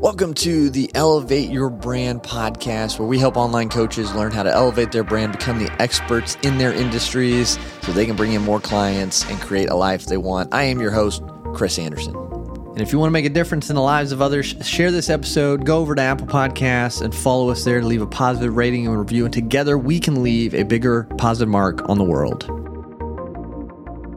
Welcome 0.00 0.32
to 0.34 0.70
the 0.70 0.88
Elevate 0.94 1.50
Your 1.50 1.70
Brand 1.70 2.22
podcast, 2.22 3.00
where 3.00 3.08
we 3.08 3.18
help 3.18 3.36
online 3.36 3.68
coaches 3.68 4.14
learn 4.14 4.30
how 4.30 4.44
to 4.44 4.54
elevate 4.54 4.92
their 4.92 5.02
brand, 5.02 5.32
become 5.32 5.58
the 5.58 5.82
experts 5.82 6.36
in 6.44 6.56
their 6.56 6.72
industries 6.72 7.58
so 7.82 7.90
they 7.90 8.06
can 8.06 8.14
bring 8.14 8.32
in 8.32 8.42
more 8.42 8.60
clients 8.60 9.28
and 9.28 9.40
create 9.40 9.68
a 9.70 9.74
life 9.74 10.06
they 10.06 10.16
want. 10.16 10.54
I 10.54 10.62
am 10.62 10.80
your 10.80 10.92
host, 10.92 11.20
Chris 11.52 11.80
Anderson. 11.80 12.14
And 12.14 12.80
if 12.80 12.92
you 12.92 13.00
want 13.00 13.08
to 13.08 13.12
make 13.12 13.24
a 13.24 13.28
difference 13.28 13.70
in 13.70 13.74
the 13.74 13.82
lives 13.82 14.12
of 14.12 14.22
others, 14.22 14.54
share 14.64 14.92
this 14.92 15.10
episode, 15.10 15.66
go 15.66 15.78
over 15.78 15.96
to 15.96 16.00
Apple 16.00 16.28
Podcasts 16.28 17.02
and 17.02 17.12
follow 17.12 17.50
us 17.50 17.64
there 17.64 17.80
to 17.80 17.86
leave 17.86 18.00
a 18.00 18.06
positive 18.06 18.56
rating 18.56 18.86
and 18.86 18.96
review. 18.96 19.24
And 19.24 19.34
together 19.34 19.76
we 19.76 19.98
can 19.98 20.22
leave 20.22 20.54
a 20.54 20.62
bigger 20.62 21.08
positive 21.18 21.48
mark 21.48 21.88
on 21.88 21.98
the 21.98 22.04
world. 22.04 22.44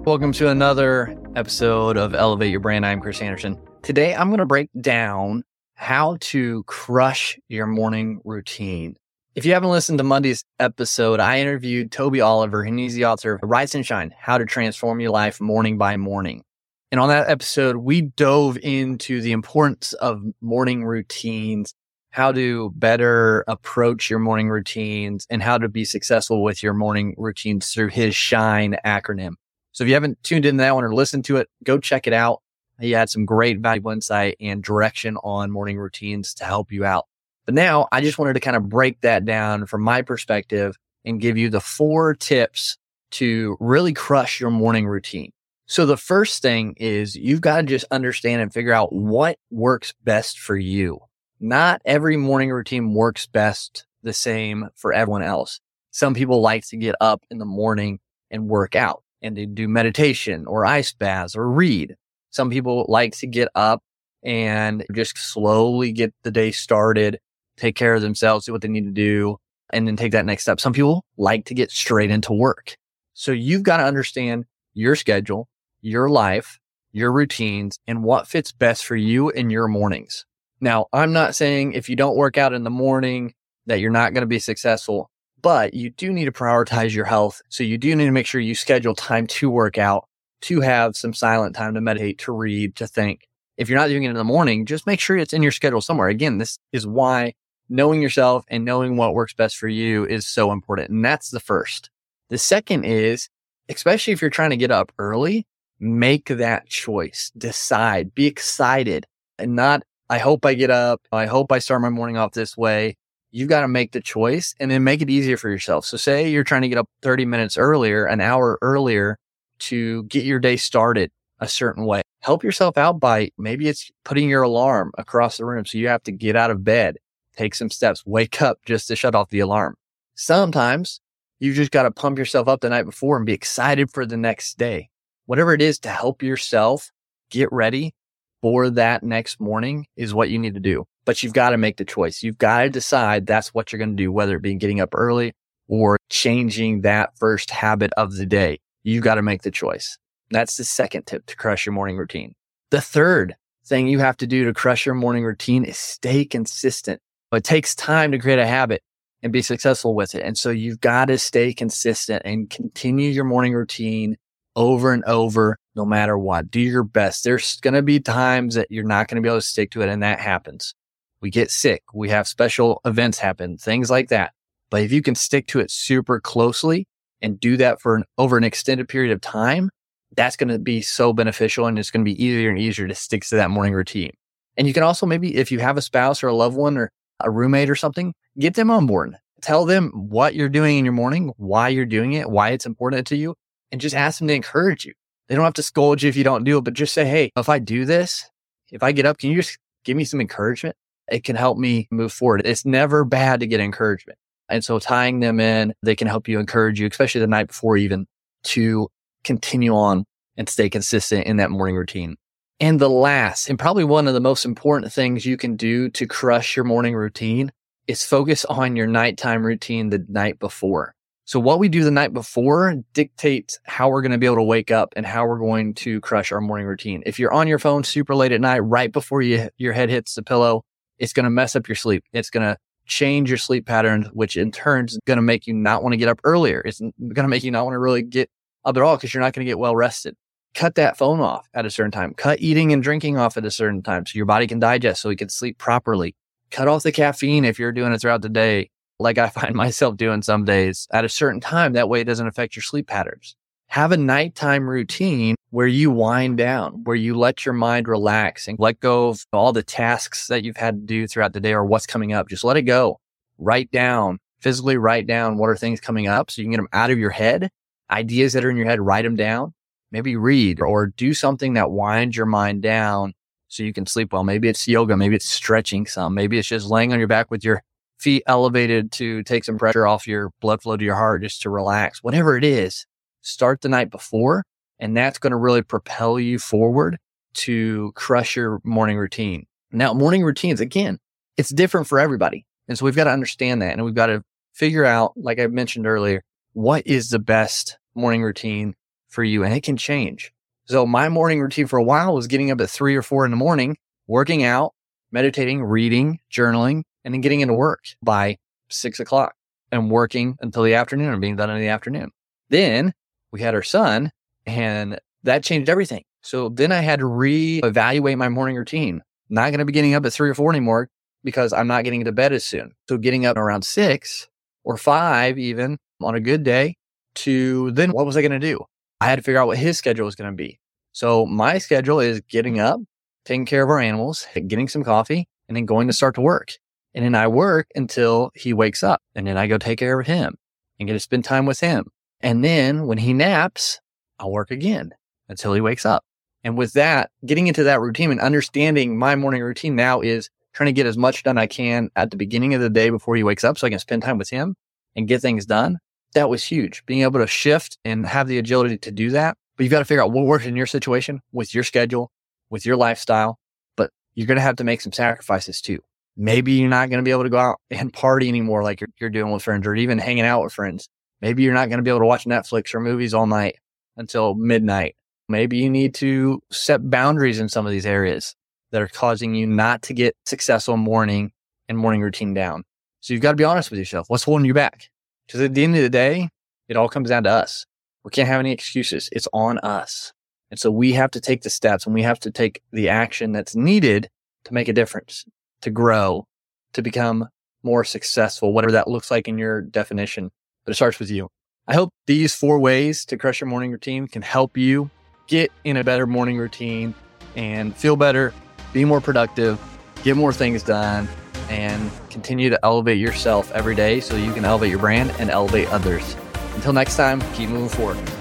Welcome 0.06 0.32
to 0.34 0.48
another 0.50 1.18
episode 1.36 1.98
of 1.98 2.14
Elevate 2.14 2.52
Your 2.52 2.60
Brand. 2.60 2.86
I'm 2.86 3.02
Chris 3.02 3.20
Anderson. 3.20 3.60
Today 3.82 4.14
I'm 4.14 4.28
going 4.30 4.38
to 4.38 4.46
break 4.46 4.70
down 4.80 5.44
how 5.82 6.16
to 6.22 6.62
crush 6.66 7.40
your 7.50 7.66
morning 7.66 8.22
routine. 8.24 8.96
If 9.34 9.46
you 9.46 9.54
haven't 9.54 9.72
listened 9.72 9.98
to 9.98 10.04
Monday's 10.04 10.46
episode, 10.60 11.20
I 11.20 11.40
interviewed 11.40 11.92
Toby 11.92 12.22
Oliver, 12.22 12.62
and 12.62 12.78
he's 12.78 12.94
the 12.94 13.06
author 13.06 13.34
of 13.34 13.40
Rise 13.42 13.74
and 13.74 13.84
Shine 13.84 14.14
How 14.16 14.38
to 14.38 14.46
Transform 14.46 15.00
Your 15.00 15.10
Life 15.10 15.42
Morning 15.42 15.80
by 15.80 15.98
Morning. 15.98 16.44
And 16.92 17.02
on 17.02 17.10
that 17.10 17.32
episode, 17.32 17.78
we 17.78 18.02
dove 18.02 18.60
into 18.62 19.22
the 19.22 19.32
importance 19.32 19.94
of 19.94 20.22
morning 20.40 20.86
routines, 20.86 21.74
how 22.12 22.32
to 22.32 22.72
better 22.76 23.44
approach 23.48 24.08
your 24.08 24.20
morning 24.20 24.50
routines, 24.50 25.26
and 25.32 25.42
how 25.42 25.58
to 25.58 25.68
be 25.68 25.84
successful 25.84 26.44
with 26.44 26.62
your 26.62 26.76
morning 26.76 27.16
routines 27.18 27.74
through 27.74 27.88
his 27.88 28.14
SHINE 28.14 28.78
acronym. 28.86 29.32
So 29.72 29.84
if 29.84 29.88
you 29.88 29.96
haven't 29.96 30.22
tuned 30.22 30.46
in 30.46 30.58
to 30.58 30.62
that 30.62 30.76
one 30.76 30.84
or 30.84 30.94
listened 30.94 31.26
to 31.26 31.38
it, 31.38 31.50
go 31.64 31.80
check 31.80 32.06
it 32.06 32.14
out. 32.14 32.44
He 32.82 32.92
had 32.92 33.10
some 33.10 33.26
great 33.26 33.60
valuable 33.60 33.92
insight 33.92 34.38
and 34.40 34.64
direction 34.64 35.18
on 35.18 35.52
morning 35.52 35.78
routines 35.78 36.34
to 36.36 36.46
help 36.46 36.72
you 36.72 36.84
out. 36.86 37.08
But 37.46 37.56
now 37.56 37.88
I 37.92 38.02
just 38.02 38.18
wanted 38.18 38.34
to 38.34 38.40
kind 38.40 38.56
of 38.56 38.70
break 38.70 39.02
that 39.02 39.26
down 39.26 39.66
from 39.66 39.82
my 39.82 40.02
perspective 40.02 40.78
and 41.06 41.22
give 41.22 41.38
you 41.38 41.50
the 41.50 41.60
four 41.60 42.14
tips 42.14 42.78
to 43.12 43.58
really 43.60 43.94
crush 43.94 44.40
your 44.40 44.52
morning 44.52 44.88
routine. 44.88 45.32
So 45.66 45.86
the 45.86 45.98
first 45.98 46.42
thing 46.42 46.76
is 46.78 47.16
you've 47.16 47.42
got 47.42 47.58
to 47.58 47.64
just 47.64 47.86
understand 47.92 48.42
and 48.42 48.54
figure 48.54 48.74
out 48.74 48.94
what 48.94 49.38
works 49.50 49.94
best 50.04 50.40
for 50.40 50.58
you. 50.58 51.00
Not 51.40 51.82
every 51.86 52.18
morning 52.18 52.52
routine 52.52 52.94
works 52.94 53.26
best 53.26 53.86
the 54.04 54.14
same 54.14 54.70
for 54.76 54.94
everyone 54.94 55.24
else. 55.24 55.60
Some 55.92 56.14
people 56.14 56.42
like 56.42 56.68
to 56.68 56.78
get 56.78 56.96
up 57.02 57.24
in 57.32 57.38
the 57.38 57.46
morning 57.46 58.00
and 58.30 58.48
work 58.48 58.76
out 58.76 59.04
and 59.22 59.38
they 59.38 59.46
do 59.46 59.68
meditation 59.68 60.46
or 60.48 60.66
ice 60.66 60.94
baths 60.94 61.36
or 61.36 61.50
read. 61.50 61.96
Some 62.32 62.50
people 62.50 62.86
like 62.90 63.16
to 63.18 63.28
get 63.28 63.50
up 63.56 63.84
and 64.24 64.86
just 64.94 65.18
slowly 65.18 65.92
get 65.92 66.14
the 66.24 66.32
day 66.32 66.52
started, 66.52 67.20
take 67.58 67.76
care 67.76 67.94
of 67.94 68.02
themselves, 68.02 68.46
do 68.46 68.52
what 68.52 68.62
they 68.62 68.68
need 68.68 68.86
to 68.86 68.92
do, 68.92 69.38
and 69.72 69.88
then 69.88 69.96
take 69.96 70.12
that 70.14 70.26
next 70.26 70.44
step. 70.44 70.60
Some 70.60 70.74
people 70.74 71.06
like 71.18 71.46
to 71.46 71.54
get 71.54 71.72
straight 71.72 72.12
into 72.12 72.34
work. 72.34 72.76
So 73.14 73.32
you've 73.32 73.64
got 73.64 73.78
to 73.78 73.84
understand 73.84 74.46
your 74.74 74.96
schedule, 74.96 75.48
your 75.82 76.10
life, 76.10 76.60
your 76.92 77.12
routines, 77.12 77.80
and 77.88 78.04
what 78.04 78.28
fits 78.28 78.52
best 78.52 78.86
for 78.86 78.96
you 78.96 79.30
in 79.30 79.50
your 79.50 79.68
mornings. 79.68 80.26
Now, 80.60 80.88
I'm 80.94 81.14
not 81.14 81.36
saying 81.36 81.74
if 81.74 81.90
you 81.90 81.96
don't 81.96 82.16
work 82.16 82.38
out 82.38 82.54
in 82.54 82.64
the 82.64 82.70
morning 82.70 83.34
that 83.66 83.80
you're 83.80 83.92
not 83.92 84.14
going 84.14 84.22
to 84.22 84.28
be 84.28 84.40
successful, 84.40 85.10
but 85.42 85.74
you 85.74 85.90
do 85.90 86.12
need 86.14 86.26
to 86.26 86.32
prioritize 86.32 86.94
your 86.94 87.06
health. 87.06 87.42
So 87.50 87.64
you 87.64 87.78
do 87.78 87.96
need 87.96 88.06
to 88.06 88.12
make 88.12 88.28
sure 88.28 88.40
you 88.40 88.56
schedule 88.56 88.94
time 88.94 89.28
to 89.28 89.50
work 89.50 89.78
out 89.78 90.08
to 90.42 90.62
have 90.62 90.96
some 90.96 91.14
silent 91.14 91.56
time 91.56 91.74
to 91.74 91.82
meditate, 91.82 92.20
to 92.20 92.32
read, 92.32 92.76
to 92.78 92.88
think. 92.88 93.28
If 93.58 93.70
you're 93.70 93.80
not 93.80 93.90
doing 93.90 94.04
it 94.04 94.10
in 94.10 94.16
the 94.16 94.24
morning, 94.24 94.66
just 94.66 94.88
make 94.88 95.00
sure 95.00 95.18
it's 95.18 95.34
in 95.34 95.44
your 95.44 95.52
schedule 95.52 95.82
somewhere. 95.82 96.08
Again, 96.08 96.38
this 96.38 96.58
is 96.72 96.88
why 96.88 97.34
knowing 97.70 98.02
yourself 98.02 98.44
and 98.50 98.66
knowing 98.66 98.98
what 98.98 99.14
works 99.14 99.34
best 99.34 99.58
for 99.58 99.68
you 99.68 100.06
is 100.06 100.28
so 100.28 100.52
important. 100.52 100.90
And 100.90 101.04
that's 101.04 101.30
the 101.30 101.40
first. 101.40 101.90
The 102.30 102.38
second 102.38 102.84
is, 102.86 103.30
especially 103.70 104.14
if 104.14 104.22
you're 104.22 104.30
trying 104.30 104.50
to 104.50 104.58
get 104.58 104.72
up 104.72 104.92
early, 105.00 105.46
make 105.80 106.28
that 106.28 106.68
choice, 106.68 107.32
decide, 107.38 108.14
be 108.14 108.28
excited 108.28 109.06
and 109.38 109.56
not, 109.56 109.84
I 110.10 110.18
hope 110.18 110.46
I 110.46 110.54
get 110.54 110.70
up. 110.70 111.02
I 111.12 111.26
hope 111.26 111.52
I 111.52 111.60
start 111.60 111.82
my 111.82 111.90
morning 111.90 112.18
off 112.18 112.34
this 112.34 112.58
way. 112.58 112.98
You've 113.32 113.50
got 113.50 113.62
to 113.62 113.68
make 113.68 113.94
the 113.94 114.02
choice 114.02 114.54
and 114.60 114.70
then 114.70 114.84
make 114.84 115.02
it 115.02 115.10
easier 115.10 115.38
for 115.38 115.50
yourself. 115.50 115.86
So 115.86 115.96
say 115.96 116.30
you're 116.30 116.44
trying 116.44 116.64
to 116.64 116.70
get 116.70 116.78
up 116.78 116.90
30 117.02 117.26
minutes 117.26 117.58
earlier, 117.58 118.06
an 118.06 118.20
hour 118.20 118.60
earlier 118.62 119.18
to 119.62 120.04
get 120.04 120.26
your 120.26 120.40
day 120.40 120.58
started 120.58 121.12
a 121.40 121.48
certain 121.48 121.86
way. 121.86 122.02
Help 122.20 122.44
yourself 122.44 122.78
out 122.78 123.00
by 123.00 123.32
maybe 123.38 123.68
it's 123.68 123.90
putting 124.04 124.30
your 124.30 124.44
alarm 124.44 124.92
across 124.98 125.38
the 125.38 125.46
room. 125.46 125.66
So 125.66 125.78
you 125.78 125.88
have 125.88 126.04
to 126.04 126.12
get 126.12 126.36
out 126.36 126.52
of 126.52 126.64
bed, 126.64 126.98
take 127.36 127.56
some 127.56 127.70
steps, 127.70 128.06
wake 128.06 128.42
up 128.42 128.60
just 128.66 128.88
to 128.90 128.96
shut 128.96 129.16
off 129.16 129.30
the 129.30 129.40
alarm. 129.40 129.76
Sometimes 130.14 131.02
you 131.40 131.54
just 131.54 131.72
got 131.72 131.84
to 131.84 131.92
pump 131.92 132.20
yourself 132.20 132.48
up 132.48 132.62
the 132.62 132.70
night 132.70 132.84
before 132.84 133.18
and 133.18 133.26
be 133.26 133.34
excited 133.34 133.92
for 133.92 134.06
the 134.06 134.18
next 134.18 134.58
day. 134.60 134.90
Whatever 135.26 135.54
it 135.54 135.62
is 135.62 135.80
to 135.80 135.90
help 135.90 136.22
yourself 136.22 136.92
get 137.32 137.52
ready 137.52 137.96
for 138.42 138.70
that 138.70 139.02
next 139.02 139.40
morning 139.40 139.88
is 139.96 140.14
what 140.14 140.30
you 140.30 140.38
need 140.38 140.54
to 140.54 140.60
do. 140.60 140.86
But 141.06 141.24
you've 141.24 141.34
got 141.34 141.52
to 141.52 141.58
make 141.58 141.78
the 141.78 141.86
choice. 141.86 142.22
You've 142.22 142.38
got 142.38 142.64
to 142.64 142.70
decide 142.70 143.26
that's 143.26 143.54
what 143.54 143.72
you're 143.72 143.80
going 143.80 143.96
to 143.98 144.04
do, 144.04 144.12
whether 144.12 144.36
it 144.36 144.44
be 144.44 144.54
getting 144.56 144.82
up 144.82 144.94
early 144.94 145.34
or 145.68 145.98
changing 146.10 146.82
that 146.82 147.18
first 147.18 147.50
habit 147.50 147.92
of 147.98 148.16
the 148.16 148.26
day. 148.26 148.60
You've 148.84 149.04
got 149.04 149.16
to 149.16 149.22
make 149.22 149.44
the 149.44 149.52
choice. 149.52 149.98
That's 150.30 150.58
the 150.58 150.64
second 150.64 151.08
tip 151.08 151.26
to 151.28 151.36
crush 151.36 151.66
your 151.66 151.74
morning 151.74 151.98
routine. 151.98 152.34
The 152.72 152.82
third 152.82 153.36
thing 153.66 153.88
you 153.88 154.00
have 154.00 154.18
to 154.18 154.28
do 154.28 154.46
to 154.46 154.54
crush 154.54 154.86
your 154.86 154.96
morning 154.96 155.24
routine 155.24 155.64
is 155.64 155.78
stay 155.78 156.26
consistent. 156.26 157.02
It 157.34 157.44
takes 157.44 157.76
time 157.76 158.12
to 158.12 158.20
create 158.20 158.40
a 158.40 158.48
habit 158.48 158.82
and 159.22 159.32
be 159.32 159.42
successful 159.42 159.94
with 159.94 160.16
it. 160.16 160.24
And 160.24 160.38
so 160.38 160.50
you've 160.50 160.82
got 160.82 161.06
to 161.06 161.18
stay 161.18 161.54
consistent 161.54 162.24
and 162.26 162.50
continue 162.50 163.10
your 163.10 163.24
morning 163.24 163.54
routine 163.54 164.18
over 164.56 164.92
and 164.92 165.04
over, 165.06 165.58
no 165.76 165.86
matter 165.86 166.18
what. 166.18 166.52
Do 166.52 166.60
your 166.60 166.84
best. 166.84 167.24
There's 167.24 167.58
going 167.62 167.76
to 167.76 167.82
be 167.82 168.00
times 168.00 168.56
that 168.56 168.68
you're 168.70 168.84
not 168.84 169.08
going 169.08 169.16
to 169.16 169.22
be 169.22 169.30
able 169.30 169.40
to 169.40 169.46
stick 169.46 169.72
to 169.72 169.82
it. 169.82 169.90
And 169.90 170.04
that 170.04 170.20
happens. 170.20 170.74
We 171.22 171.30
get 171.30 171.52
sick. 171.52 171.84
We 171.94 172.10
have 172.10 172.28
special 172.28 172.82
events 172.84 173.20
happen, 173.20 173.58
things 173.58 173.90
like 173.90 174.10
that. 174.10 174.34
But 174.70 174.82
if 174.82 174.92
you 174.92 175.02
can 175.02 175.16
stick 175.16 175.48
to 175.48 175.60
it 175.60 175.70
super 175.70 176.20
closely 176.20 176.88
and 177.22 177.40
do 177.40 177.58
that 177.58 177.82
for 177.82 177.96
an 177.96 178.04
over 178.18 178.38
an 178.38 178.44
extended 178.44 178.88
period 178.88 179.12
of 179.12 179.22
time, 179.22 179.70
that's 180.16 180.36
going 180.36 180.50
to 180.50 180.60
be 180.60 180.82
so 180.82 181.14
beneficial 181.14 181.68
and 181.68 181.80
it's 181.80 181.92
going 181.92 182.04
to 182.04 182.10
be 182.10 182.24
easier 182.24 182.50
and 182.50 182.60
easier 182.60 182.88
to 182.88 182.96
stick 182.96 183.24
to 183.26 183.36
that 183.36 183.50
morning 183.50 183.74
routine. 183.74 184.12
And 184.58 184.68
you 184.68 184.74
can 184.74 184.84
also 184.84 185.06
maybe, 185.06 185.36
if 185.36 185.52
you 185.52 185.60
have 185.60 185.78
a 185.78 185.82
spouse 185.82 186.24
or 186.24 186.28
a 186.28 186.34
loved 186.34 186.58
one 186.58 186.78
or 186.78 186.92
a 187.20 187.30
roommate 187.30 187.70
or 187.70 187.76
something, 187.76 188.14
get 188.38 188.56
them 188.56 188.70
on 188.70 188.86
board. 188.86 189.16
Tell 189.42 189.66
them 189.66 189.92
what 189.92 190.36
you're 190.36 190.50
doing 190.50 190.78
in 190.78 190.86
your 190.86 190.94
morning, 190.94 191.32
why 191.38 191.70
you're 191.70 191.86
doing 191.86 192.14
it, 192.14 192.30
why 192.30 192.50
it's 192.50 192.66
important 192.66 193.08
to 193.08 193.16
you, 193.16 193.36
and 193.72 193.82
just 193.82 193.96
ask 193.96 194.20
them 194.20 194.28
to 194.28 194.34
encourage 194.34 194.86
you. 194.86 194.94
They 195.28 195.36
don't 195.36 195.46
have 195.46 195.54
to 195.56 195.64
scold 195.64 196.02
you 196.02 196.10
if 196.10 196.16
you 196.16 196.24
don't 196.24 196.44
do 196.44 196.58
it, 196.58 196.64
but 196.64 196.74
just 196.74 196.94
say, 196.94 197.06
Hey, 197.06 197.32
if 197.38 197.50
I 197.50 197.60
do 197.60 197.86
this, 197.86 198.30
if 198.72 198.84
I 198.84 198.92
get 198.92 199.06
up, 199.06 199.18
can 199.18 199.30
you 199.30 199.38
just 199.38 199.58
give 199.86 199.98
me 199.98 200.04
some 200.04 200.22
encouragement? 200.22 200.76
It 201.10 201.24
can 201.24 201.36
help 201.36 201.58
me 201.58 201.88
move 201.90 202.14
forward. 202.14 202.42
It's 202.46 202.66
never 202.66 203.04
bad 203.04 203.40
to 203.40 203.48
get 203.48 203.60
encouragement. 203.60 204.20
And 204.52 204.64
so 204.64 204.80
tying 204.80 205.20
them 205.20 205.40
in, 205.40 205.74
they 205.84 205.96
can 205.96 206.08
help 206.08 206.28
you 206.28 206.40
encourage 206.40 206.80
you, 206.80 206.88
especially 206.88 207.22
the 207.22 207.28
night 207.28 207.48
before 207.48 207.78
even 207.78 208.06
to 208.44 208.90
continue 209.24 209.74
on 209.74 210.06
and 210.38 210.50
stay 210.50 210.70
consistent 210.70 211.28
in 211.28 211.38
that 211.38 211.52
morning 211.52 211.76
routine. 211.76 212.18
And 212.60 212.80
the 212.80 212.90
last 212.90 213.50
and 213.50 213.58
probably 213.58 213.84
one 213.84 214.08
of 214.08 214.14
the 214.14 214.20
most 214.20 214.46
important 214.46 214.94
things 214.94 215.26
you 215.26 215.38
can 215.38 215.56
do 215.56 215.90
to 215.90 216.06
crush 216.06 216.56
your 216.56 216.66
morning 216.66 216.96
routine 216.96 217.52
is 217.88 218.04
focus 218.04 218.46
on 218.46 218.76
your 218.76 218.88
nighttime 218.88 219.44
routine 219.44 219.90
the 219.90 220.06
night 220.08 220.38
before. 220.40 220.94
So 221.26 221.40
what 221.40 221.60
we 221.60 221.70
do 221.70 221.84
the 221.84 221.92
night 221.92 222.14
before 222.14 222.76
dictates 222.94 223.58
how 223.64 223.90
we're 223.90 224.02
going 224.02 224.12
to 224.12 224.18
be 224.18 224.26
able 224.26 224.36
to 224.38 224.44
wake 224.44 224.70
up 224.70 224.94
and 224.96 225.06
how 225.06 225.26
we're 225.26 225.40
going 225.40 225.74
to 225.76 226.02
crush 226.02 226.32
our 226.32 226.42
morning 226.42 226.68
routine. 226.68 227.04
If 227.06 227.20
you're 227.20 227.34
on 227.34 227.48
your 227.48 227.60
phone 227.60 227.84
super 227.84 228.16
late 228.16 228.32
at 228.32 228.42
night, 228.42 228.60
right 228.60 228.92
before 228.92 229.22
you, 229.22 229.50
your 229.58 229.74
head 229.74 229.90
hits 229.90 230.16
the 230.16 230.24
pillow, 230.24 230.64
it's 230.98 231.14
going 231.14 231.24
to 231.24 231.30
mess 231.30 231.56
up 231.56 231.68
your 231.68 231.76
sleep. 231.76 232.04
It's 232.12 232.30
going 232.30 232.46
to 232.46 232.58
change 232.86 233.30
your 233.30 233.38
sleep 233.38 233.66
patterns, 233.66 234.08
which 234.14 234.38
in 234.38 234.52
turn 234.52 234.86
is 234.86 235.00
going 235.06 235.18
to 235.18 235.22
make 235.24 235.48
you 235.48 235.54
not 235.54 235.84
want 235.84 235.94
to 235.94 235.98
get 235.98 236.10
up 236.10 236.20
earlier. 236.24 236.62
It's 236.62 236.80
going 236.80 237.16
to 237.16 237.28
make 237.28 237.44
you 237.44 237.52
not 237.52 237.66
want 237.66 237.76
to 237.76 237.80
really 237.80 238.04
get 238.04 238.30
up 238.66 238.78
at 238.78 238.84
all 238.84 238.96
because 238.96 239.14
you're 239.14 239.22
not 239.22 239.34
going 239.34 239.46
to 239.46 239.50
get 239.50 239.60
well 239.60 239.76
rested. 239.76 240.16
Cut 240.54 240.76
that 240.76 240.98
phone 240.98 241.22
off 241.22 241.48
at 241.54 241.66
a 241.66 241.70
certain 241.70 241.92
time. 241.92 242.14
Cut 242.14 242.42
eating 242.42 242.74
and 242.74 242.84
drinking 242.84 243.18
off 243.18 243.38
at 243.38 243.46
a 243.46 243.52
certain 243.52 243.82
time 243.82 244.06
so 244.06 244.18
your 244.18 244.26
body 244.26 244.48
can 244.48 244.60
digest 244.60 245.02
so 245.02 245.10
you 245.10 245.16
can 245.16 245.30
sleep 245.30 245.58
properly. 245.58 246.16
Cut 246.50 246.68
off 246.68 246.84
the 246.84 246.92
caffeine 246.92 247.46
if 247.46 247.58
you're 247.58 247.72
doing 247.72 247.94
it 247.94 248.02
throughout 248.02 248.22
the 248.22 248.30
day, 248.30 248.70
like 249.00 249.18
I 249.18 249.30
find 249.30 249.56
myself 249.56 249.96
doing 249.96 250.22
some 250.22 250.44
days 250.44 250.88
at 250.92 251.06
a 251.06 251.10
certain 251.10 251.40
time. 251.40 251.74
That 251.74 251.90
way 251.90 252.02
it 252.02 252.06
doesn't 252.06 252.28
affect 252.28 252.56
your 252.56 252.64
sleep 252.64 252.88
patterns. 252.88 253.36
Have 253.68 253.94
a 253.94 253.98
nighttime 253.98 254.70
routine 254.70 255.36
where 255.52 255.68
you 255.68 255.92
wind 255.92 256.38
down, 256.38 256.84
where 256.86 256.96
you 256.96 257.14
let 257.14 257.46
your 257.46 257.54
mind 257.54 257.88
relax 257.88 258.48
and 258.48 258.58
let 258.58 258.80
go 258.80 259.10
of 259.10 259.26
all 259.34 259.52
the 259.52 259.62
tasks 259.62 260.28
that 260.28 260.44
you've 260.44 260.58
had 260.58 260.76
to 260.76 260.86
do 260.86 261.08
throughout 261.08 261.34
the 261.34 261.42
day 261.42 261.54
or 261.54 261.66
what's 261.66 261.86
coming 261.86 262.14
up. 262.14 262.30
Just 262.30 262.46
let 262.46 262.58
it 262.58 262.64
go. 262.64 263.00
Write 263.38 263.70
down, 263.70 264.20
physically 264.40 264.78
write 264.78 265.08
down 265.08 265.38
what 265.38 265.50
are 265.50 265.58
things 265.58 265.82
coming 265.82 266.08
up 266.08 266.32
so 266.32 266.42
you 266.42 266.46
can 266.46 266.52
get 266.52 266.58
them 266.58 266.70
out 266.72 266.90
of 266.90 266.98
your 266.98 267.10
head. 267.10 267.50
Ideas 267.92 268.32
that 268.34 268.46
are 268.46 268.50
in 268.50 268.56
your 268.56 268.66
head, 268.66 268.80
write 268.80 269.04
them 269.04 269.18
down. 269.18 269.54
Maybe 269.92 270.16
read 270.16 270.62
or 270.62 270.88
do 270.88 271.14
something 271.14 271.54
that 271.54 271.72
winds 271.72 272.16
your 272.16 272.26
mind 272.26 272.62
down 272.62 273.14
so 273.50 273.64
you 273.64 273.74
can 273.74 273.86
sleep 273.86 274.14
well. 274.14 274.24
Maybe 274.24 274.48
it's 274.48 274.66
yoga, 274.70 274.96
maybe 274.96 275.16
it's 275.16 275.30
stretching 275.30 275.86
some, 275.86 276.14
maybe 276.14 276.40
it's 276.40 276.48
just 276.48 276.68
laying 276.68 276.94
on 276.94 277.00
your 277.00 277.10
back 277.10 277.30
with 277.30 277.44
your 277.44 277.62
feet 278.00 278.24
elevated 278.26 278.94
to 278.94 279.22
take 279.24 279.44
some 279.44 279.58
pressure 279.58 279.86
off 279.86 280.08
your 280.08 280.32
blood 280.40 280.62
flow 280.62 280.78
to 280.78 280.86
your 280.86 280.96
heart 280.96 281.24
just 281.24 281.42
to 281.42 281.50
relax. 281.50 282.02
Whatever 282.02 282.38
it 282.38 282.46
is, 282.46 282.86
start 283.22 283.60
the 283.60 283.68
night 283.68 283.92
before, 283.92 284.46
and 284.82 284.98
that's 284.98 285.20
going 285.20 285.32
to 285.32 285.38
really 285.38 285.62
propel 285.62 286.20
you 286.20 286.40
forward 286.40 286.98
to 287.34 287.94
crush 287.96 288.36
your 288.36 288.60
morning 288.66 288.98
routine. 288.98 289.46
Now, 289.72 289.94
morning 289.94 290.24
routines, 290.24 290.60
again, 290.60 291.00
it's 291.38 291.52
different 291.52 291.88
for 291.88 292.00
everybody. 292.00 292.46
And 292.68 292.78
so 292.78 292.84
we've 292.84 292.96
got 292.96 293.06
to 293.06 293.12
understand 293.12 293.62
that 293.62 293.74
and 293.74 293.86
we've 293.86 293.96
got 293.96 294.08
to 294.08 294.24
figure 294.54 294.84
out, 294.84 295.14
like 295.16 295.40
I 295.40 295.48
mentioned 295.48 295.88
earlier, 295.88 296.24
what 296.54 296.86
is 296.86 297.10
the 297.10 297.20
best 297.20 297.78
morning 297.96 298.24
routine 298.24 298.76
for 299.08 299.24
you? 299.24 299.44
And 299.44 299.54
it 299.54 299.64
can 299.64 299.78
change. 299.78 300.34
So 300.66 300.86
my 300.86 301.08
morning 301.10 301.40
routine 301.40 301.68
for 301.68 301.78
a 301.78 301.84
while 301.84 302.14
was 302.14 302.28
getting 302.28 302.52
up 302.52 302.60
at 302.60 302.70
three 302.70 302.96
or 302.96 303.02
four 303.02 303.24
in 303.24 303.32
the 303.32 303.38
morning, 303.38 303.78
working 304.08 304.44
out, 304.44 304.74
meditating, 305.12 305.64
reading, 305.64 306.20
journaling, 306.32 306.84
and 307.06 307.14
then 307.14 307.22
getting 307.22 307.42
into 307.42 307.54
work 307.54 307.84
by 308.04 308.38
six 308.70 309.00
o'clock 309.00 309.36
and 309.72 309.92
working 309.92 310.38
until 310.42 310.64
the 310.64 310.76
afternoon 310.76 311.12
and 311.12 311.22
being 311.22 311.36
done 311.36 311.50
in 311.50 311.60
the 311.60 311.68
afternoon. 311.68 312.12
Then 312.50 312.94
we 313.32 313.42
had 313.42 313.54
our 313.54 313.64
son 313.64 314.12
and 314.46 315.00
that 315.24 315.44
changed 315.44 315.70
everything. 315.70 316.04
So 316.22 316.50
then 316.50 316.72
I 316.72 316.82
had 316.82 317.00
to 317.00 317.06
reevaluate 317.06 318.18
my 318.18 318.30
morning 318.30 318.56
routine. 318.56 319.02
Not 319.30 319.50
going 319.50 319.60
to 319.60 319.66
be 319.66 319.74
getting 319.74 319.94
up 319.94 320.06
at 320.06 320.14
three 320.14 320.30
or 320.30 320.36
four 320.36 320.52
anymore 320.52 320.90
because 321.24 321.54
I'm 321.54 321.68
not 321.68 321.84
getting 321.84 322.04
to 322.06 322.12
bed 322.12 322.34
as 322.34 322.44
soon. 322.44 322.74
So 322.90 322.98
getting 322.98 323.26
up 323.26 323.38
around 323.38 323.64
six 323.64 324.28
or 324.64 324.78
five, 324.78 325.38
even 325.38 325.78
on 326.02 326.16
a 326.16 326.20
good 326.20 326.44
day, 326.44 326.76
to 327.14 327.72
then 327.72 327.92
what 327.92 328.06
was 328.06 328.18
I 328.18 328.22
going 328.22 328.32
to 328.32 328.40
do? 328.40 328.64
I 329.00 329.06
had 329.06 329.16
to 329.18 329.22
figure 329.22 329.40
out 329.40 329.48
what 329.48 329.58
his 329.58 329.78
schedule 329.78 330.06
was 330.06 330.16
going 330.16 330.32
to 330.32 330.36
be. 330.36 330.60
So 330.92 331.26
my 331.26 331.58
schedule 331.58 332.00
is 332.00 332.22
getting 332.22 332.60
up, 332.60 332.80
taking 333.26 333.46
care 333.46 333.64
of 333.64 333.70
our 333.70 333.80
animals, 333.80 334.28
getting 334.34 334.68
some 334.68 334.84
coffee, 334.84 335.28
and 335.48 335.56
then 335.56 335.66
going 335.66 335.88
to 335.88 335.94
start 335.94 336.16
to 336.16 336.22
work. 336.22 336.52
And 336.94 337.06
then 337.06 337.16
I 337.16 337.28
work 337.28 337.68
until 337.76 338.32
he 338.36 338.54
wakes 338.54 338.84
up. 338.84 339.02
And 339.16 339.26
then 339.26 339.38
I 339.38 339.48
go 339.48 339.58
take 339.58 339.80
care 339.80 340.00
of 340.00 340.08
him 340.08 340.36
and 340.80 340.88
get 340.88 340.94
to 340.94 341.00
spend 341.00 341.24
time 341.24 341.46
with 341.46 341.62
him. 341.62 341.86
And 342.20 342.44
then 342.44 342.86
when 342.88 342.98
he 342.98 343.14
naps, 343.14 343.80
I'll 344.22 344.32
work 344.32 344.52
again 344.52 344.94
until 345.30 345.54
he 345.54 345.62
wakes 345.62 345.86
up. 345.86 346.04
And 346.44 346.58
with 346.58 346.74
that, 346.74 347.10
getting 347.26 347.48
into 347.48 347.64
that 347.64 347.82
routine 347.82 348.12
and 348.12 348.20
understanding 348.20 348.98
my 348.98 349.16
morning 349.16 349.42
routine 349.42 349.76
now 349.76 350.02
is 350.02 350.30
trying 350.54 350.68
to 350.68 350.74
get 350.74 350.86
as 350.86 350.98
much 350.98 351.24
done 351.24 351.38
I 351.38 351.48
can 351.48 351.90
at 351.96 352.12
the 352.12 352.18
beginning 352.18 352.54
of 352.54 352.62
the 352.62 352.70
day 352.70 352.90
before 352.90 353.16
he 353.16 353.24
wakes 353.24 353.44
up 353.44 353.58
so 353.58 353.66
I 353.66 353.70
can 353.70 353.80
spend 353.80 354.04
time 354.04 354.18
with 354.18 354.30
him 354.30 354.56
and 354.96 355.08
get 355.08 355.22
things 355.22 355.46
done. 355.46 355.80
That 356.14 356.30
was 356.30 356.44
huge. 356.44 356.86
Being 356.86 357.02
able 357.02 357.20
to 357.20 357.28
shift 357.28 357.78
and 357.84 358.06
have 358.06 358.28
the 358.28 358.38
agility 358.38 358.78
to 358.80 358.92
do 358.92 359.12
that. 359.12 359.38
But 359.56 359.64
you've 359.64 359.72
got 359.72 359.80
to 359.80 359.86
figure 359.86 360.04
out 360.04 360.12
what 360.12 360.26
works 360.26 360.46
in 360.46 360.56
your 360.56 360.66
situation 360.66 361.22
with 361.32 361.54
your 361.54 361.64
schedule, 361.64 362.12
with 362.50 362.66
your 362.66 362.76
lifestyle. 362.76 363.40
But 363.76 363.92
you're 364.14 364.28
going 364.28 364.38
to 364.38 364.42
have 364.42 364.58
to 364.58 364.64
make 364.64 364.82
some 364.82 364.92
sacrifices 364.92 365.62
too. 365.62 365.80
Maybe 366.18 366.54
you're 366.54 366.70
not 366.70 366.90
going 366.90 367.00
to 367.00 367.08
be 367.08 367.12
able 367.12 367.24
to 367.24 367.30
go 367.30 367.38
out 367.38 367.60
and 367.70 367.94
party 367.94 368.28
anymore 368.28 368.64
like 368.64 368.82
you're, 368.82 368.90
you're 369.00 369.10
doing 369.10 369.32
with 369.32 369.44
friends 369.44 369.66
or 369.66 369.76
even 369.76 369.98
hanging 369.98 370.26
out 370.26 370.44
with 370.44 370.54
friends. 370.54 370.90
Maybe 371.22 371.44
you're 371.44 371.54
not 371.54 371.70
going 371.70 371.78
to 371.78 371.84
be 371.84 371.90
able 371.90 372.02
to 372.02 372.06
watch 372.06 372.26
Netflix 372.26 372.74
or 372.74 372.82
movies 372.82 373.14
all 373.14 373.28
night 373.28 373.58
until 374.02 374.36
midnight. 374.36 374.96
Maybe 375.30 375.58
you 375.58 375.70
need 375.70 375.94
to 375.96 376.42
set 376.52 376.90
boundaries 376.90 377.40
in 377.40 377.48
some 377.48 377.66
of 377.66 377.72
these 377.72 377.86
areas 377.86 378.36
that 378.72 378.82
are 378.82 378.90
causing 378.90 379.34
you 379.34 379.48
not 379.48 379.82
to 379.84 379.94
get 379.94 380.16
successful 380.26 380.76
morning 380.76 381.32
and 381.70 381.78
morning 381.78 382.02
routine 382.02 382.34
down. 382.34 382.64
So 383.00 383.14
you've 383.14 383.22
got 383.22 383.32
to 383.32 383.38
be 383.38 383.46
honest 383.46 383.72
with 383.72 383.80
yourself. 383.80 384.10
What's 384.10 384.24
holding 384.24 384.46
you 384.46 384.54
back? 384.54 384.90
Because 385.26 385.42
at 385.42 385.54
the 385.54 385.64
end 385.64 385.76
of 385.76 385.82
the 385.82 385.90
day, 385.90 386.30
it 386.68 386.76
all 386.76 386.90
comes 386.90 387.10
down 387.10 387.24
to 387.24 387.30
us. 387.30 387.66
We 388.04 388.12
can't 388.12 388.28
have 388.28 388.40
any 388.40 388.52
excuses. 388.52 389.10
It's 389.12 389.28
on 389.32 389.58
us. 389.60 390.12
And 390.50 390.60
so 390.60 390.70
we 390.70 390.92
have 390.94 391.12
to 391.12 391.22
take 391.22 391.44
the 391.44 391.50
steps 391.50 391.86
and 391.86 391.96
we 391.96 392.04
have 392.04 392.20
to 392.22 392.32
take 392.32 392.62
the 392.72 392.90
action 392.90 393.32
that's 393.32 393.56
needed 393.56 394.10
to 394.46 394.54
make 394.54 394.68
a 394.68 394.74
difference, 394.74 395.24
to 395.62 395.70
grow, 395.70 396.28
to 396.74 396.82
become 396.82 397.28
more 397.64 397.84
successful, 397.84 398.54
whatever 398.54 398.74
that 398.74 398.88
looks 398.88 399.12
like 399.12 399.28
in 399.28 399.38
your 399.38 399.62
definition. 399.62 400.32
But 400.66 400.72
it 400.72 400.76
starts 400.76 401.00
with 401.00 401.10
you. 401.10 401.30
I 401.68 401.76
hope 401.76 401.94
these 402.08 402.34
four 402.34 402.60
ways 402.60 403.06
to 403.06 403.18
crush 403.18 403.40
your 403.40 403.48
morning 403.48 403.72
routine 403.72 404.08
can 404.08 404.24
help 404.24 404.58
you 404.58 404.90
get 405.28 405.52
in 405.64 405.78
a 405.78 405.84
better 405.84 406.08
morning 406.08 406.38
routine 406.38 406.96
and 407.36 407.76
feel 407.76 407.96
better, 407.96 408.34
be 408.74 408.84
more 408.84 409.00
productive, 409.00 409.60
get 410.04 410.18
more 410.18 410.34
things 410.34 410.64
done, 410.64 411.08
and 411.50 411.92
continue 412.10 412.50
to 412.50 412.60
elevate 412.64 412.98
yourself 412.98 413.52
every 413.52 413.76
day 413.76 414.00
so 414.00 414.16
you 414.16 414.34
can 414.34 414.44
elevate 414.44 414.70
your 414.70 414.80
brand 414.80 415.14
and 415.20 415.30
elevate 415.30 415.70
others. 415.70 416.16
Until 416.56 416.74
next 416.74 416.98
time, 416.98 417.22
keep 417.34 417.50
moving 417.50 417.70
forward. 417.70 418.21